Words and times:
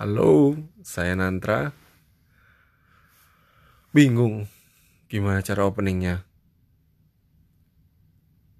Halo, 0.00 0.56
saya 0.80 1.12
Nantra. 1.12 1.76
Bingung 3.92 4.48
gimana 5.12 5.44
cara 5.44 5.68
openingnya. 5.68 6.24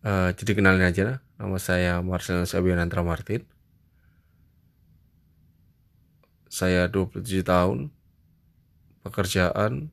Uh, 0.05 0.37
jadi 0.37 0.53
kenalin 0.53 0.85
aja, 0.85 1.25
nama 1.41 1.57
saya 1.57 2.05
Marcel 2.05 2.45
Sabian 2.45 2.77
Nantra 2.77 3.01
Martin. 3.01 3.49
Saya 6.53 6.93
27 6.93 7.25
tahun, 7.41 7.89
pekerjaan 9.01 9.89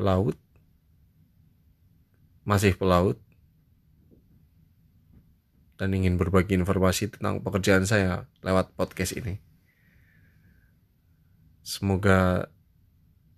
pelaut, 0.00 0.40
masih 2.48 2.80
pelaut, 2.80 3.20
dan 5.76 5.92
ingin 5.92 6.16
berbagi 6.16 6.56
informasi 6.56 7.12
tentang 7.12 7.44
pekerjaan 7.44 7.84
saya 7.84 8.24
lewat 8.40 8.72
podcast 8.72 9.12
ini. 9.12 9.47
Semoga 11.68 12.48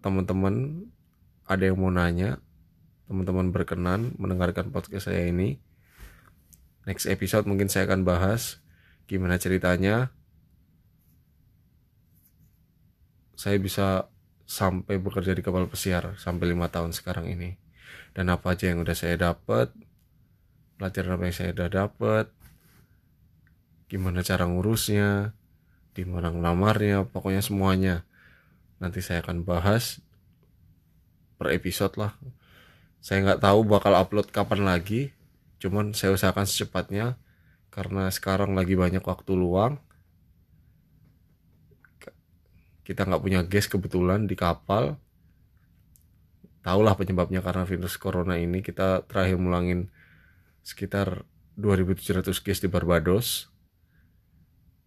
teman-teman 0.06 0.86
ada 1.50 1.66
yang 1.66 1.82
mau 1.82 1.90
nanya, 1.90 2.38
teman-teman 3.10 3.50
berkenan 3.50 4.14
mendengarkan 4.22 4.70
podcast 4.70 5.10
saya 5.10 5.26
ini. 5.26 5.58
Next 6.86 7.10
episode 7.10 7.50
mungkin 7.50 7.66
saya 7.66 7.90
akan 7.90 8.06
bahas 8.06 8.62
gimana 9.10 9.34
ceritanya. 9.34 10.14
Saya 13.34 13.58
bisa 13.58 14.06
sampai 14.46 15.02
bekerja 15.02 15.34
di 15.34 15.42
kapal 15.42 15.66
pesiar 15.66 16.14
sampai 16.14 16.54
lima 16.54 16.70
tahun 16.70 16.94
sekarang 16.94 17.26
ini. 17.34 17.58
Dan 18.14 18.30
apa 18.30 18.54
aja 18.54 18.70
yang 18.70 18.86
udah 18.86 18.94
saya 18.94 19.18
dapat 19.18 19.74
pelajaran 20.78 21.18
apa 21.18 21.24
yang 21.26 21.34
saya 21.34 21.50
udah 21.50 21.66
dapat 21.66 22.30
gimana 23.90 24.22
cara 24.22 24.46
ngurusnya 24.46 25.34
di 25.98 26.06
mana 26.06 26.30
ngelamarnya 26.30 27.10
pokoknya 27.10 27.42
semuanya 27.42 28.06
nanti 28.80 29.04
saya 29.04 29.20
akan 29.20 29.44
bahas 29.44 30.00
per 31.36 31.52
episode 31.52 32.00
lah. 32.00 32.16
Saya 32.98 33.24
nggak 33.24 33.44
tahu 33.44 33.64
bakal 33.68 33.92
upload 33.96 34.32
kapan 34.32 34.64
lagi 34.64 35.12
cuman 35.60 35.92
saya 35.92 36.16
usahakan 36.16 36.48
secepatnya 36.48 37.20
karena 37.68 38.08
sekarang 38.08 38.56
lagi 38.56 38.74
banyak 38.74 39.04
waktu 39.04 39.32
luang. 39.36 39.76
Kita 42.82 43.06
nggak 43.06 43.22
punya 43.22 43.40
gas 43.46 43.70
kebetulan 43.70 44.26
di 44.26 44.34
kapal. 44.34 44.98
Tahulah 46.60 46.96
penyebabnya 46.96 47.40
karena 47.40 47.64
virus 47.64 47.94
corona 48.00 48.36
ini. 48.36 48.60
Kita 48.60 49.04
terakhir 49.06 49.40
mulangin 49.40 49.88
sekitar 50.60 51.24
2700 51.56 52.36
case 52.40 52.60
di 52.64 52.68
Barbados 52.68 53.48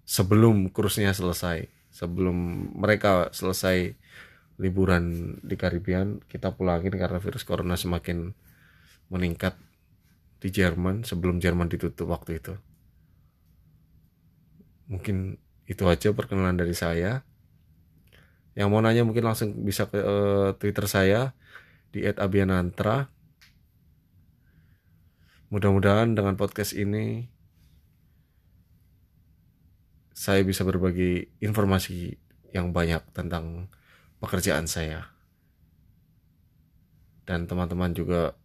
sebelum 0.04 0.70
kurusnya 0.70 1.16
selesai 1.16 1.83
sebelum 1.94 2.70
mereka 2.74 3.30
selesai 3.30 3.94
liburan 4.58 5.38
di 5.46 5.54
Karibian 5.54 6.22
kita 6.26 6.54
pulangin 6.58 6.94
karena 6.94 7.22
virus 7.22 7.46
corona 7.46 7.78
semakin 7.78 8.34
meningkat 9.14 9.54
di 10.42 10.50
Jerman 10.50 11.06
sebelum 11.06 11.38
Jerman 11.38 11.70
ditutup 11.70 12.10
waktu 12.10 12.42
itu. 12.42 12.54
Mungkin 14.90 15.38
itu 15.70 15.84
aja 15.88 16.12
perkenalan 16.12 16.58
dari 16.60 16.76
saya. 16.76 17.24
Yang 18.54 18.68
mau 18.70 18.82
nanya 18.82 19.06
mungkin 19.06 19.26
langsung 19.26 19.54
bisa 19.66 19.90
ke 19.90 19.98
uh, 19.98 20.54
Twitter 20.58 20.86
saya 20.86 21.34
di 21.90 22.06
@abianantra. 22.06 23.10
Mudah-mudahan 25.50 26.18
dengan 26.18 26.34
podcast 26.34 26.74
ini 26.74 27.33
saya 30.14 30.46
bisa 30.46 30.62
berbagi 30.62 31.26
informasi 31.42 32.14
yang 32.54 32.70
banyak 32.70 33.02
tentang 33.18 33.68
pekerjaan 34.22 34.70
saya. 34.70 35.10
Dan 37.26 37.50
teman-teman 37.50 37.98
juga 37.98 38.38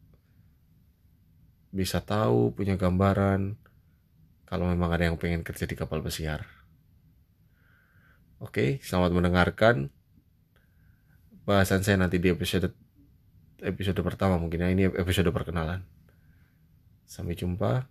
bisa 1.68 2.00
tahu, 2.00 2.56
punya 2.56 2.80
gambaran 2.80 3.60
kalau 4.48 4.64
memang 4.64 4.96
ada 4.96 5.12
yang 5.12 5.20
pengen 5.20 5.44
kerja 5.44 5.68
di 5.68 5.76
kapal 5.76 6.00
pesiar. 6.00 6.48
Oke, 8.40 8.80
selamat 8.80 9.12
mendengarkan. 9.12 9.92
Bahasan 11.44 11.84
saya 11.84 12.00
nanti 12.00 12.16
di 12.16 12.32
episode 12.32 12.72
episode 13.58 13.98
pertama 14.00 14.38
mungkin 14.40 14.64
ya 14.64 14.72
ini 14.72 14.88
episode 14.88 15.28
perkenalan. 15.28 15.84
Sampai 17.04 17.36
jumpa. 17.36 17.84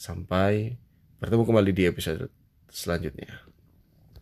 Sampai 0.00 0.80
bertemu 1.20 1.44
kembali 1.44 1.70
di 1.76 1.84
episode 1.84 2.39
selanjutnya. 2.70 3.49